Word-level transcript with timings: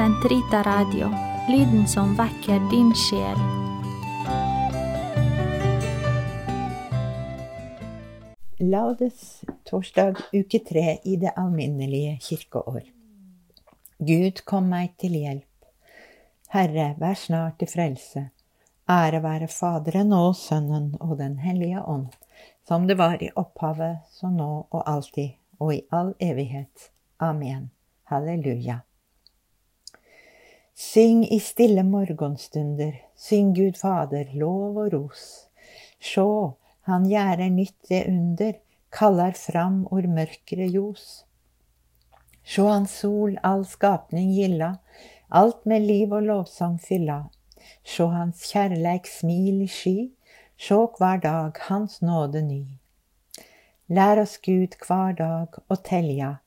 Sentrita 0.00 0.62
Radio, 0.62 1.10
lyden 1.48 1.88
som 1.88 2.14
vekker 2.16 2.70
din 2.70 2.94
sjel. 2.96 3.36
Laudes 8.56 9.44
torsdag 9.68 10.16
uke 10.32 10.62
tre 10.64 10.96
i 11.04 11.18
det 11.20 11.34
alminnelige 11.36 12.16
kirkeår. 12.30 12.88
Gud 13.98 14.40
kom 14.48 14.72
meg 14.72 14.96
til 14.96 15.20
hjelp. 15.20 15.68
Herre, 16.56 16.94
vær 16.96 17.20
snart 17.20 17.60
til 17.60 17.68
frelse. 17.68 18.30
Ære 18.88 19.20
være 19.20 19.52
Faderen 19.52 20.16
og 20.16 20.32
Sønnen 20.32 20.94
og 21.00 21.18
Den 21.20 21.42
hellige 21.44 21.84
ånd, 21.84 22.08
som 22.64 22.88
det 22.88 22.96
var 22.96 23.20
i 23.20 23.34
opphavet, 23.36 24.00
så 24.16 24.32
nå 24.32 24.52
og 24.70 24.82
alltid 24.86 25.36
og 25.58 25.74
i 25.76 25.82
all 25.92 26.14
evighet. 26.16 26.88
Amen. 27.20 27.68
Halleluja. 28.08 28.86
Syng 30.80 31.26
i 31.28 31.36
stille 31.44 31.82
morgenstunder, 31.84 32.94
syng 33.14 33.50
Gud 33.54 33.76
Fader, 33.76 34.30
lov 34.32 34.78
og 34.80 34.94
ros. 34.94 35.24
Sjå, 36.00 36.54
han 36.88 37.04
gjerder 37.04 37.50
nytt 37.52 37.90
det 37.90 37.98
under, 38.08 38.54
kaller 38.88 39.36
fram 39.36 39.82
or 39.92 40.08
mørkere 40.08 40.70
ljos. 40.72 41.26
Sjå 42.48 42.64
hans 42.70 42.94
sol 43.02 43.36
all 43.44 43.66
skapning 43.68 44.32
gilla, 44.32 44.70
alt 45.28 45.68
med 45.68 45.84
liv 45.84 46.16
og 46.16 46.24
lovsang 46.30 46.80
fylla. 46.80 47.18
Sjå 47.84 48.08
hans 48.14 48.48
kjærleik 48.48 49.12
smil 49.18 49.60
i 49.66 49.68
sky, 49.68 50.08
sjå 50.56 50.86
hver 50.96 51.20
dag 51.26 51.60
hans 51.68 52.00
nåde 52.00 52.40
ny. 52.48 52.62
Lær 53.92 54.24
oss 54.24 54.40
Gud 54.40 54.80
hver 54.80 55.12
dag 55.20 55.60
å 55.68 55.80
telja, 55.92 56.38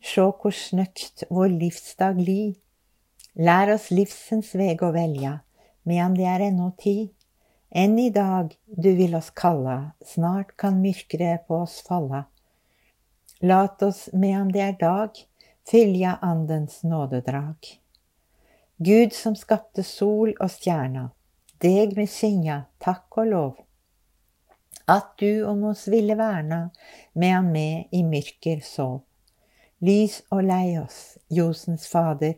sjå 0.00 0.30
hvor 0.40 0.56
snøkt 0.64 1.28
vår 1.28 1.52
livsdag 1.60 2.24
li. 2.24 2.54
Lær 3.32 3.70
oss 3.72 3.88
livsens 3.88 4.50
veg 4.52 4.82
å 4.84 4.90
velja, 4.92 5.38
medan 5.88 6.12
det 6.18 6.26
er 6.28 6.42
ennå 6.50 6.68
tid. 6.76 7.12
Enn 7.72 7.96
i 7.96 8.10
dag 8.12 8.52
du 8.66 8.90
vil 8.98 9.14
oss 9.16 9.30
kalla, 9.32 9.94
snart 10.04 10.52
kan 10.60 10.82
myrkret 10.82 11.46
på 11.48 11.62
oss 11.64 11.78
falla. 11.86 12.26
Lat 13.40 13.82
oss 13.82 14.10
medan 14.12 14.50
det 14.52 14.60
er 14.60 14.76
dag, 14.76 15.16
fylja 15.64 16.18
Andens 16.20 16.82
nådedrag. 16.84 17.56
Gud 18.76 19.16
som 19.16 19.38
skapte 19.38 19.82
sol 19.82 20.34
og 20.36 20.50
stjerna, 20.52 21.08
deg 21.64 21.96
med 21.96 22.10
skinja, 22.12 22.66
takk 22.84 23.16
og 23.22 23.30
lov. 23.32 23.54
At 24.90 25.14
du 25.22 25.46
om 25.48 25.64
oss 25.70 25.86
ville 25.88 26.18
verna, 26.20 26.66
medan 27.14 27.48
me 27.54 27.88
i 27.94 28.04
myrker 28.04 28.60
sov. 28.66 29.00
Lys 29.82 30.20
og 30.30 30.44
lei 30.46 30.76
oss, 30.78 31.16
Josens 31.32 31.88
Fader, 31.90 32.36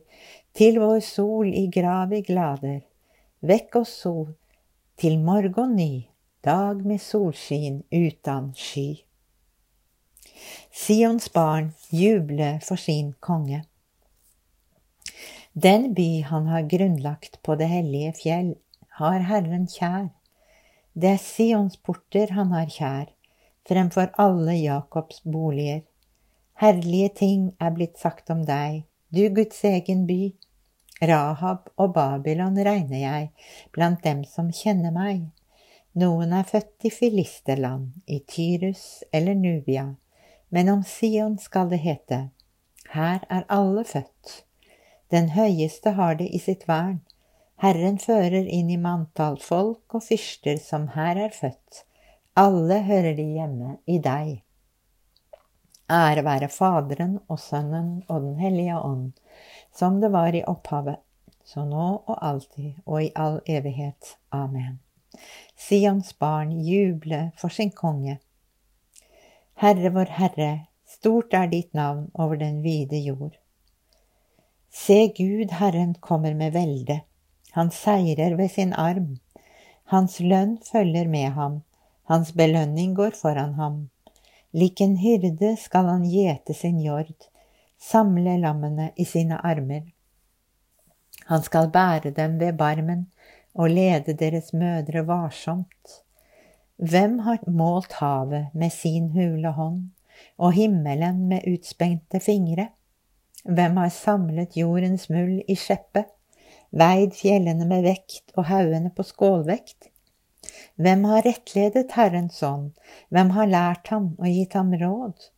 til 0.55 0.79
vår 0.79 1.01
sol 1.03 1.49
i 1.51 1.67
gravi 1.67 2.21
glader. 2.23 2.85
Vekk 3.43 3.81
oss 3.81 3.95
sol, 4.05 4.29
til 4.97 5.19
morgen 5.19 5.75
ny, 5.75 6.07
dag 6.47 6.85
med 6.87 7.03
solskin 7.03 7.83
utan 7.91 8.53
sky. 8.55 9.03
Sions 10.71 11.27
barn 11.35 11.73
jubler 11.91 12.61
for 12.63 12.79
sin 12.79 13.15
konge. 13.21 13.65
Den 15.55 15.93
by 15.95 16.23
han 16.31 16.47
har 16.47 16.69
grunnlagt 16.71 17.41
på 17.43 17.59
det 17.59 17.69
hellige 17.71 18.15
fjell, 18.23 18.55
har 18.99 19.27
Herren 19.27 19.67
kjær. 19.71 20.09
Det 20.95 21.11
er 21.17 21.23
Sions 21.23 21.77
porter 21.77 22.31
han 22.39 22.55
har 22.55 22.71
kjær, 22.71 23.11
fremfor 23.67 24.15
alle 24.23 24.55
Jakobs 24.55 25.23
boliger. 25.27 25.83
Herlige 26.63 27.11
ting 27.19 27.47
er 27.59 27.75
blitt 27.75 27.99
sagt 27.99 28.31
om 28.31 28.47
deg, 28.47 28.85
du 29.11 29.27
Guds 29.35 29.65
egen 29.67 30.07
by. 30.07 30.35
Rahab 31.03 31.71
og 31.77 31.95
Babylon 31.95 32.59
regner 32.59 33.01
jeg 33.01 33.31
blant 33.75 34.05
dem 34.05 34.23
som 34.29 34.53
kjenner 34.55 34.95
meg. 34.95 35.27
Noen 35.99 36.33
er 36.35 36.47
født 36.47 36.87
i 36.87 36.91
filisterland, 36.91 37.91
i 38.07 38.21
Tyrus 38.27 39.03
eller 39.13 39.35
Nubia, 39.35 39.95
men 40.51 40.71
om 40.71 40.83
Sion 40.87 41.39
skal 41.39 41.71
det 41.71 41.83
hete, 41.83 42.21
her 42.95 43.25
er 43.31 43.43
alle 43.51 43.85
født. 43.85 44.45
Den 45.11 45.33
høyeste 45.35 45.95
har 45.99 46.15
det 46.15 46.29
i 46.31 46.39
sitt 46.39 46.69
vern. 46.69 47.01
Herren 47.63 47.99
fører 47.99 48.47
inn 48.47 48.71
i 48.71 48.79
manntall 48.79 49.41
folk 49.43 49.95
og 49.95 50.05
fyrster 50.07 50.59
som 50.63 50.89
her 50.95 51.19
er 51.27 51.35
født. 51.35 51.83
Alle 52.39 52.81
hører 52.87 53.15
de 53.19 53.27
hjemme 53.35 53.77
i 53.87 53.99
deg. 54.03 54.44
Ære 55.91 56.25
være 56.25 56.49
Faderen 56.49 57.19
og 57.29 57.39
Sønnen 57.39 58.05
og 58.09 58.23
Den 58.23 58.39
hellige 58.41 58.79
ånd, 58.79 59.13
som 59.75 60.01
det 60.01 60.13
var 60.13 60.33
i 60.33 60.45
opphavet, 60.49 60.97
så 61.45 61.65
nå 61.69 61.89
og 62.07 62.17
alltid 62.25 62.73
og 62.87 63.03
i 63.05 63.11
all 63.15 63.41
evighet. 63.47 64.17
Amen. 64.33 64.81
Sions 65.57 66.15
barn 66.15 66.53
juble 66.65 67.33
for 67.37 67.53
sin 67.53 67.71
konge. 67.71 68.19
Herre 69.61 69.93
vår 69.93 70.11
Herre, 70.17 70.67
stort 70.89 71.35
er 71.35 71.53
ditt 71.53 71.75
navn 71.75 72.09
over 72.15 72.41
den 72.41 72.63
vide 72.63 72.99
jord. 73.05 73.37
Se 74.73 75.13
Gud, 75.17 75.53
Herren 75.53 75.95
kommer 76.01 76.35
med 76.35 76.53
velde, 76.57 77.03
han 77.53 77.71
seirer 77.71 78.35
ved 78.37 78.49
sin 78.51 78.73
arm. 78.73 79.19
Hans 79.93 80.19
lønn 80.21 80.59
følger 80.65 81.09
med 81.09 81.37
ham, 81.37 81.61
hans 82.09 82.33
belønning 82.33 82.97
går 82.97 83.11
foran 83.21 83.55
ham. 83.55 83.91
Lik 84.55 84.81
en 84.81 84.97
hyrde 84.97 85.57
skal 85.59 85.89
han 85.91 86.05
gjete 86.07 86.55
sin 86.55 86.77
jord, 86.79 87.27
samle 87.81 88.37
lammene 88.39 88.93
i 88.97 89.05
sine 89.05 89.41
armer. 89.43 89.89
Han 91.27 91.43
skal 91.43 91.73
bære 91.75 92.13
dem 92.15 92.37
ved 92.39 92.55
barmen 92.59 93.09
og 93.55 93.71
lede 93.71 94.15
deres 94.15 94.53
mødre 94.53 95.03
varsomt. 95.09 95.97
Hvem 96.77 97.19
har 97.27 97.43
målt 97.51 97.93
havet 97.99 98.55
med 98.55 98.71
sin 98.71 99.09
hule 99.11 99.51
hånd 99.59 99.89
og 100.39 100.53
himmelen 100.53 101.27
med 101.29 101.51
utspengte 101.51 102.21
fingre? 102.21 102.69
Hvem 103.45 103.77
har 103.77 103.91
samlet 103.91 104.57
jordens 104.57 105.09
mull 105.11 105.41
i 105.49 105.59
skjeppet, 105.59 106.07
veid 106.71 107.19
fjellene 107.19 107.67
med 107.67 107.83
vekt 107.91 108.31
og 108.39 108.47
haugene 108.53 108.95
på 108.95 109.03
skålvekt? 109.03 109.91
Hvem 110.75 111.05
har 111.07 111.23
rettledet 111.23 111.93
Herrens 111.95 112.41
ånd, 112.43 112.73
hvem 113.15 113.29
har 113.37 113.47
lært 113.47 113.93
ham 113.95 114.09
og 114.19 114.27
gitt 114.27 114.57
ham 114.59 114.73
råd? 114.75 115.29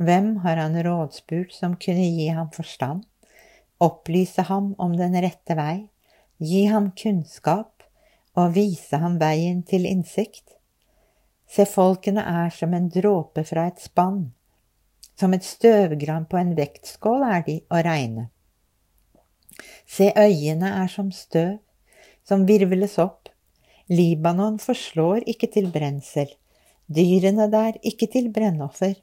Hvem 0.00 0.30
har 0.40 0.56
han 0.56 0.78
rådspurt 0.86 1.52
som 1.52 1.74
kunne 1.76 2.06
gi 2.08 2.30
ham 2.32 2.48
forstand, 2.54 3.02
opplyse 3.76 4.46
ham 4.48 4.72
om 4.80 4.96
den 4.96 5.14
rette 5.20 5.54
vei, 5.58 5.90
gi 6.40 6.64
ham 6.72 6.88
kunnskap 6.96 7.84
og 8.34 8.54
vise 8.56 8.96
ham 9.02 9.20
veien 9.20 9.60
til 9.68 9.84
innsikt? 9.84 10.56
Se, 11.44 11.66
folkene 11.68 12.24
er 12.24 12.48
som 12.50 12.72
en 12.72 12.88
dråpe 12.88 13.44
fra 13.44 13.66
et 13.68 13.84
spann, 13.84 14.32
som 15.14 15.36
et 15.36 15.44
støvgran 15.44 16.24
på 16.24 16.40
en 16.40 16.56
vektskål 16.56 17.28
er 17.28 17.44
de 17.46 17.58
å 17.68 17.82
regne. 17.84 18.30
Se, 19.84 20.08
øyene 20.08 20.72
er 20.80 20.88
som 20.90 21.12
støv, 21.12 21.60
som 22.24 22.48
virvles 22.48 22.96
opp. 22.98 23.23
Libanon 23.92 24.58
forslår 24.58 25.26
ikke 25.28 25.50
til 25.52 25.66
brensel, 25.72 26.30
dyrene 26.88 27.50
der 27.52 27.76
ikke 27.82 28.08
til 28.12 28.30
brennoffer. 28.32 28.94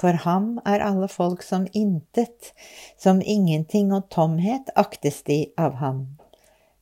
For 0.00 0.16
ham 0.24 0.56
er 0.66 0.82
alle 0.82 1.06
folk 1.08 1.42
som 1.46 1.66
intet, 1.76 2.50
som 2.98 3.20
ingenting 3.20 3.92
og 3.94 4.08
tomhet 4.10 4.72
aktes 4.74 5.22
de 5.28 5.44
av 5.58 5.76
ham. 5.78 6.06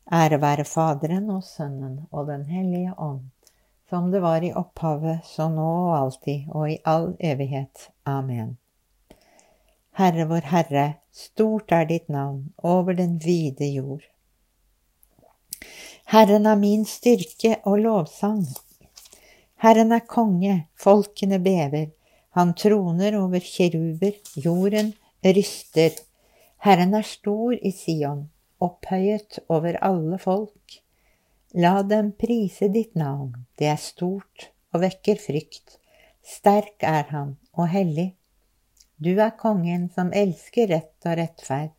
Ære 0.08 0.40
være 0.40 0.64
Faderen 0.64 1.28
og 1.30 1.42
Sønnen 1.44 2.06
og 2.10 2.30
Den 2.30 2.46
hellige 2.48 2.94
ånd, 2.96 3.26
som 3.90 4.12
det 4.12 4.22
var 4.24 4.44
i 4.44 4.54
opphavet, 4.56 5.20
så 5.24 5.50
nå 5.52 5.68
og 5.68 5.96
alltid 5.98 6.48
og 6.48 6.70
i 6.70 6.78
all 6.84 7.10
evighet. 7.20 7.90
Amen. 8.06 8.56
Herre 9.98 10.24
vår 10.30 10.48
Herre, 10.48 10.86
stort 11.12 11.72
er 11.72 11.84
ditt 11.90 12.08
navn 12.08 12.54
over 12.62 12.96
den 12.96 13.18
vide 13.20 13.68
jord. 13.74 14.06
Herren 16.08 16.46
er 16.48 16.56
min 16.56 16.86
styrke 16.88 17.58
og 17.68 17.82
lovsang. 17.84 18.46
Herren 19.60 19.90
er 19.92 20.06
konge, 20.08 20.54
folkene 20.80 21.36
bever, 21.44 21.90
han 22.32 22.54
troner 22.56 23.12
over 23.18 23.42
kiruber, 23.44 24.14
jorden 24.40 24.94
ryster. 25.26 25.98
Herren 26.64 26.94
er 26.96 27.04
stor 27.04 27.52
i 27.60 27.72
Sion, 27.76 28.22
opphøyet 28.64 29.36
over 29.52 29.76
alle 29.84 30.16
folk. 30.22 30.78
La 31.52 31.82
dem 31.82 32.14
prise 32.16 32.70
ditt 32.72 32.96
navn, 32.96 33.34
det 33.60 33.68
er 33.68 33.82
stort 33.82 34.46
og 34.72 34.86
vekker 34.86 35.20
frykt. 35.20 35.76
Sterk 36.24 36.86
er 36.88 37.04
han 37.12 37.34
og 37.52 37.68
hellig. 37.74 38.14
Du 38.96 39.12
er 39.12 39.36
kongen 39.36 39.90
som 39.92 40.14
elsker 40.16 40.72
rett 40.72 41.04
og 41.04 41.20
rettferd. 41.20 41.76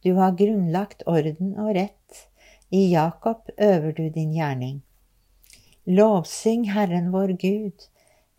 Du 0.00 0.14
har 0.16 0.32
grunnlagt 0.40 1.04
orden 1.04 1.52
og 1.60 1.74
rett, 1.76 2.24
i 2.70 2.92
Jakob 2.92 3.50
øver 3.58 3.92
du 3.92 4.08
din 4.08 4.32
gjerning. 4.32 4.82
Lovsyng 5.84 6.70
Herren 6.72 7.12
vår 7.12 7.36
Gud, 7.38 7.86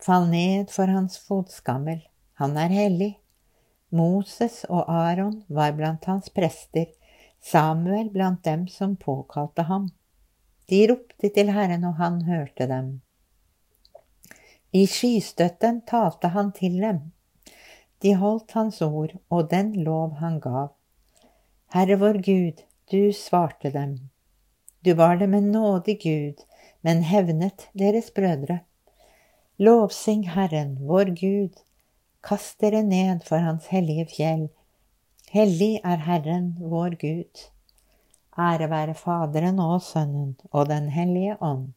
fall 0.00 0.28
ned 0.30 0.68
for 0.70 0.86
hans 0.86 1.18
fotskammel, 1.18 2.02
han 2.34 2.56
er 2.56 2.68
hellig. 2.68 3.18
Moses 3.90 4.64
og 4.68 4.84
Aron 4.92 5.44
var 5.48 5.72
blant 5.72 6.04
hans 6.04 6.28
prester, 6.30 6.86
Samuel 7.40 8.10
blant 8.10 8.44
dem 8.44 8.66
som 8.68 8.96
påkalte 8.96 9.62
ham. 9.62 9.88
De 10.68 10.82
ropte 10.90 11.30
til 11.32 11.52
Herren, 11.52 11.84
og 11.84 11.94
han 11.96 12.22
hørte 12.22 12.66
dem. 12.68 13.00
I 14.72 14.84
skystøtten 14.86 15.80
talte 15.88 16.28
han 16.28 16.52
til 16.52 16.76
dem. 16.82 17.00
De 18.04 18.12
holdt 18.14 18.52
hans 18.52 18.82
ord 18.82 19.16
og 19.30 19.48
den 19.50 19.72
lov 19.84 20.18
han 20.20 20.36
gav. 20.40 20.74
Herre 21.72 21.96
vår 21.96 22.20
Gud, 22.28 22.60
du 22.92 23.12
svarte 23.16 23.72
dem. 23.72 23.96
Du 24.84 24.94
var 24.94 25.16
dem 25.16 25.34
en 25.34 25.52
nådig 25.52 26.00
Gud, 26.02 26.44
men 26.80 27.02
hevnet 27.02 27.68
deres 27.72 28.10
brødre. 28.14 28.60
Lovsing 29.58 30.28
Herren, 30.30 30.76
vår 30.80 31.04
Gud, 31.18 31.56
kast 32.22 32.60
dere 32.60 32.82
ned 32.82 33.24
for 33.26 33.42
Hans 33.42 33.66
hellige 33.72 34.06
fjell. 34.12 34.48
Hellig 35.30 35.80
er 35.84 36.04
Herren, 36.06 36.54
vår 36.60 36.94
Gud. 37.00 37.48
Ære 38.38 38.70
være 38.70 38.94
Faderen 38.94 39.58
og 39.58 39.82
Sønnen 39.82 40.36
og 40.50 40.68
Den 40.68 40.88
hellige 40.94 41.36
ånd, 41.42 41.72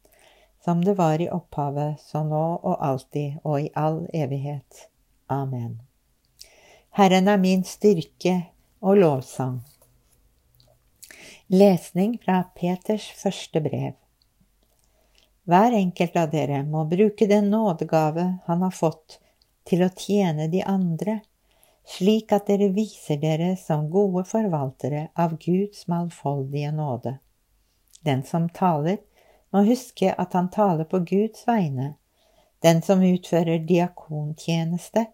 som 0.64 0.84
det 0.86 0.98
var 0.98 1.22
i 1.22 1.30
opphavet, 1.30 1.98
så 2.06 2.22
nå 2.24 2.44
og 2.62 2.78
alltid 2.86 3.42
og 3.44 3.62
i 3.62 3.70
all 3.76 4.06
evighet. 4.14 4.86
Amen. 5.30 5.82
Herren 6.92 7.28
er 7.28 7.38
min 7.38 7.64
styrke 7.64 8.36
og 8.82 8.98
lovsang. 8.98 9.62
Lesning 11.54 12.14
fra 12.26 12.44
Peters 12.56 13.10
første 13.12 13.60
brev. 13.62 13.96
Hver 15.44 15.74
enkelt 15.76 16.14
av 16.16 16.30
dere 16.32 16.62
må 16.64 16.86
bruke 16.88 17.26
den 17.28 17.50
nådegave 17.52 18.24
han 18.46 18.64
har 18.64 18.72
fått, 18.72 19.18
til 19.68 19.84
å 19.84 19.90
tjene 19.92 20.46
de 20.54 20.62
andre, 20.64 21.18
slik 21.84 22.32
at 22.32 22.48
dere 22.48 22.70
viser 22.72 23.20
dere 23.20 23.50
som 23.60 23.90
gode 23.92 24.24
forvaltere 24.32 25.10
av 25.20 25.36
Guds 25.44 25.90
mangfoldige 25.92 26.72
nåde. 26.72 27.18
Den 28.00 28.24
som 28.24 28.48
taler, 28.48 29.04
må 29.52 29.68
huske 29.68 30.16
at 30.16 30.40
han 30.40 30.48
taler 30.56 30.88
på 30.88 31.04
Guds 31.04 31.44
vegne. 31.52 31.98
Den 32.64 32.80
som 32.80 33.04
utfører 33.04 33.68
diakontjeneste, 33.68 35.10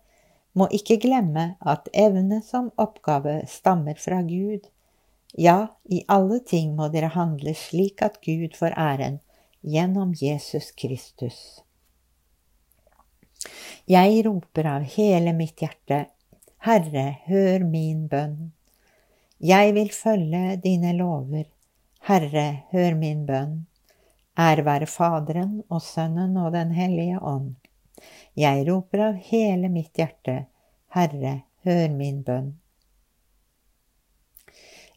må 0.54 0.70
ikke 0.70 1.02
glemme 1.02 1.56
at 1.66 1.90
evne 1.98 2.44
som 2.46 2.70
oppgave 2.78 3.40
stammer 3.50 3.98
fra 3.98 4.22
Gud. 4.22 4.70
Ja, 5.40 5.68
i 5.84 6.02
alle 6.08 6.40
ting 6.40 6.72
må 6.76 6.88
dere 6.90 7.12
handle 7.14 7.54
slik 7.54 8.02
at 8.02 8.16
Gud 8.26 8.56
får 8.58 8.74
æren, 8.74 9.20
gjennom 9.62 10.16
Jesus 10.18 10.72
Kristus. 10.74 11.62
Jeg 13.86 14.24
roper 14.26 14.72
av 14.72 14.88
hele 14.98 15.36
mitt 15.38 15.62
hjerte, 15.62 16.08
Herre, 16.66 17.06
hør 17.30 17.68
min 17.70 18.08
bønn. 18.10 18.52
Jeg 19.38 19.78
vil 19.78 19.94
følge 19.94 20.58
dine 20.66 20.98
lover, 20.98 21.46
Herre, 22.10 22.48
hør 22.74 22.98
min 22.98 23.26
bønn. 23.30 23.58
Ære 24.42 24.66
være 24.66 24.90
Faderen 24.90 25.60
og 25.70 25.86
Sønnen 25.86 26.34
og 26.42 26.54
Den 26.58 26.74
hellige 26.74 27.22
ånd. 27.22 27.54
Jeg 28.34 28.66
roper 28.72 29.12
av 29.12 29.26
hele 29.30 29.70
mitt 29.70 29.94
hjerte, 30.02 30.48
Herre, 30.98 31.44
hør 31.62 31.94
min 31.94 32.24
bønn. 32.26 32.56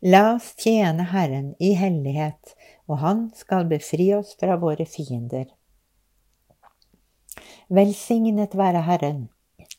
La 0.03 0.35
oss 0.35 0.55
tjene 0.57 1.05
Herren 1.13 1.51
i 1.61 1.75
hellighet, 1.77 2.55
og 2.89 3.03
Han 3.03 3.19
skal 3.37 3.67
befri 3.69 4.07
oss 4.17 4.31
fra 4.41 4.55
våre 4.57 4.87
fiender. 4.89 5.45
Velsignet 7.69 8.57
være 8.57 8.81
Herren, 8.87 9.27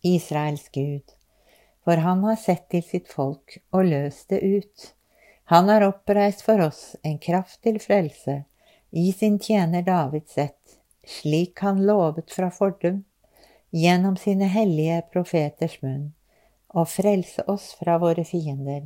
Israels 0.05 0.69
Gud, 0.69 1.15
for 1.81 1.97
han 2.05 2.21
har 2.23 2.37
sett 2.37 2.69
til 2.69 2.85
sitt 2.85 3.09
folk 3.09 3.57
og 3.73 3.89
løst 3.89 4.29
det 4.29 4.43
ut. 4.45 4.85
Han 5.49 5.73
har 5.73 5.87
oppreist 5.89 6.45
for 6.45 6.61
oss 6.69 6.95
en 7.01 7.17
kraft 7.17 7.63
til 7.65 7.81
frelse, 7.81 8.43
i 8.91 9.09
sin 9.17 9.41
tjener 9.41 9.81
Davids 9.81 10.37
ett, 10.37 10.77
slik 11.01 11.65
han 11.65 11.81
lovet 11.89 12.29
fra 12.29 12.53
fordum, 12.53 13.01
gjennom 13.73 14.21
sine 14.21 14.53
hellige 14.53 15.01
profeters 15.09 15.81
munn, 15.81 16.11
å 16.69 16.85
frelse 16.85 17.49
oss 17.49 17.71
fra 17.81 17.97
våre 17.97 18.21
fiender 18.21 18.85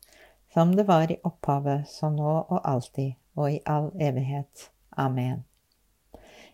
som 0.53 0.75
det 0.75 0.83
var 0.87 1.11
i 1.11 1.19
opphavet, 1.23 1.87
så 1.87 2.09
nå 2.09 2.33
og 2.41 2.59
alltid 2.63 3.13
og 3.35 3.51
i 3.51 3.61
all 3.65 3.91
evighet. 3.99 4.69
Amen. 4.97 5.43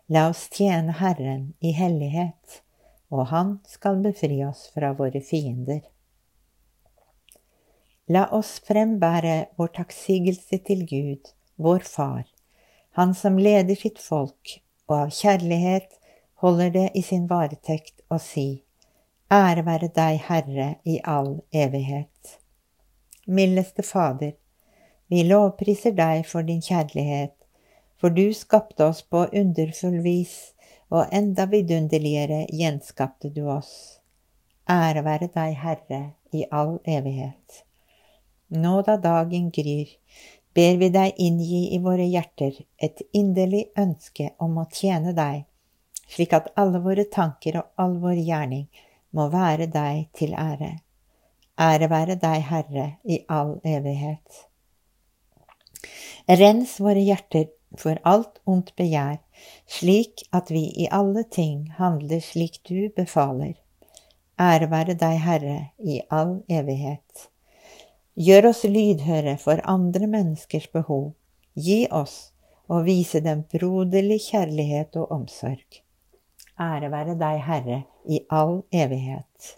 La 0.07 0.29
oss 0.29 0.45
tjene 0.53 0.93
Herren 0.99 1.53
i 1.59 1.73
hellighet 1.75 2.61
og 3.09 3.27
han 3.31 3.57
skal 3.67 4.01
befri 4.03 4.41
oss 4.45 4.67
fra 4.73 4.91
våre 4.97 5.21
fiender. 5.23 5.81
La 8.11 8.27
oss 8.35 8.57
frembære 8.67 9.37
vår 9.59 9.73
takksigelse 9.79 10.59
til 10.67 10.85
Gud, 10.87 11.33
vår 11.55 11.85
Far, 11.87 12.25
Han 12.97 13.13
som 13.13 13.35
leder 13.37 13.77
sitt 13.77 13.99
folk 14.01 14.55
og 14.87 14.93
av 14.95 15.09
kjærlighet 15.13 15.99
holder 16.41 16.71
det 16.73 16.85
i 16.97 17.03
sin 17.05 17.27
varetekt 17.29 18.01
å 18.09 18.17
si, 18.17 18.63
Ære 19.29 19.65
være 19.67 19.89
deg, 19.93 20.17
Herre, 20.25 20.67
i 20.87 20.97
all 21.03 21.41
evighet. 21.51 22.16
Mildeste 23.29 23.83
Fader, 23.83 24.31
vi 25.11 25.23
lovpriser 25.27 25.91
deg 25.91 26.21
for 26.29 26.47
din 26.47 26.61
kjærlighet, 26.63 27.33
for 27.99 28.15
du 28.15 28.29
skapte 28.31 28.85
oss 28.87 29.01
på 29.03 29.25
underfull 29.35 29.97
vis 30.05 30.53
og 30.87 31.11
enda 31.11 31.43
vidunderligere 31.51 32.45
gjenskapte 32.55 33.33
du 33.35 33.41
oss. 33.51 33.99
Ære 34.71 35.03
være 35.03 35.27
deg, 35.35 35.57
Herre, 35.59 36.01
i 36.31 36.45
all 36.55 36.77
evighet. 36.87 37.65
Nå 38.47 38.79
da 38.87 38.95
dagen 38.95 39.51
gryr, 39.51 39.91
ber 40.55 40.79
vi 40.79 40.91
deg 40.95 41.19
inngi 41.19 41.65
i 41.75 41.83
våre 41.83 42.07
hjerter 42.07 42.63
et 42.79 43.03
inderlig 43.11 43.65
ønske 43.75 44.31
om 44.39 44.55
å 44.63 44.69
tjene 44.71 45.11
deg, 45.11 45.43
slik 46.07 46.31
at 46.31 46.53
alle 46.55 46.79
våre 46.79 47.09
tanker 47.11 47.59
og 47.59 47.75
all 47.75 47.99
vår 48.07 48.23
gjerning 48.23 48.69
må 49.11 49.27
være 49.35 49.67
deg 49.67 50.07
til 50.15 50.31
ære. 50.31 50.77
Ære 51.59 51.89
være 51.89 52.15
deg, 52.21 52.43
Herre, 52.51 52.87
i 53.03 53.23
all 53.33 53.55
evighet. 53.65 54.43
Rens 56.29 56.75
våre 56.83 57.01
hjerter 57.01 57.47
for 57.81 57.97
alt 58.05 58.37
ondt 58.45 58.75
begjær, 58.77 59.17
slik 59.65 60.21
at 60.37 60.51
vi 60.53 60.67
i 60.77 60.85
alle 60.93 61.23
ting 61.23 61.71
handler 61.79 62.21
slik 62.21 62.61
du 62.69 62.91
befaler. 62.95 63.55
Ære 64.37 64.69
være 64.69 64.93
deg, 64.93 65.17
Herre, 65.25 65.57
i 65.79 66.01
all 66.13 66.43
evighet. 66.45 67.29
Gjør 68.13 68.51
oss 68.51 68.63
lydhøre 68.69 69.37
for 69.41 69.61
andre 69.65 70.07
menneskers 70.07 70.69
behov. 70.73 71.13
Gi 71.57 71.87
oss 71.89 72.33
og 72.69 72.85
vise 72.85 73.21
dem 73.25 73.47
broderlig 73.49 74.19
kjærlighet 74.29 74.97
og 75.01 75.11
omsorg. 75.11 75.81
Ære 76.59 76.91
være 76.93 77.17
deg, 77.17 77.41
Herre, 77.45 77.83
i 78.05 78.21
all 78.29 78.61
evighet. 78.73 79.57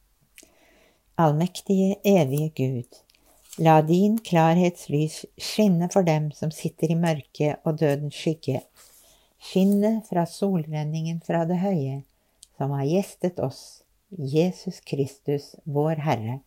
Allmektige, 1.21 1.95
evige 2.03 2.49
Gud, 2.49 2.97
la 3.57 3.81
din 3.85 4.15
klarhetslys 4.17 5.19
skinne 5.37 5.89
for 5.93 6.07
dem 6.07 6.31
som 6.33 6.49
sitter 6.55 6.89
i 6.89 6.97
mørket 6.97 7.61
og 7.67 7.77
dødens 7.77 8.17
skygge. 8.17 8.63
Skinnet 9.37 10.07
fra 10.09 10.23
solrenningen 10.25 11.19
fra 11.21 11.43
det 11.45 11.59
høye, 11.61 11.99
som 12.57 12.73
har 12.73 12.89
gjestet 12.89 13.37
oss, 13.43 13.83
Jesus 14.09 14.81
Kristus, 14.81 15.51
vår 15.63 16.01
Herre. 16.07 16.39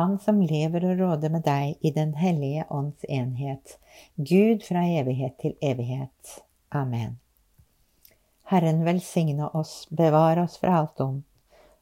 Han 0.00 0.16
som 0.24 0.40
lever 0.40 0.88
og 0.88 1.04
råder 1.04 1.36
med 1.36 1.44
deg 1.44 1.76
i 1.84 1.92
Den 1.92 2.16
hellige 2.16 2.64
ånds 2.72 3.04
enhet, 3.04 3.76
Gud 4.16 4.64
fra 4.64 4.88
evighet 4.96 5.36
til 5.44 5.58
evighet. 5.60 6.38
Amen. 6.72 7.18
Herren 8.48 8.86
velsigne 8.88 9.52
oss, 9.52 9.82
bevare 9.90 10.48
oss 10.48 10.56
fra 10.56 10.80
alt 10.80 11.04
ondt 11.04 11.28